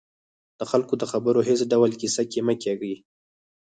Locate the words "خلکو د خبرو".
0.71-1.39